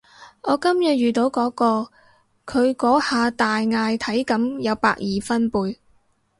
[0.41, 1.91] 我今日遇到嗰個，
[2.47, 5.77] 佢嗰下大嗌體感有百二分貝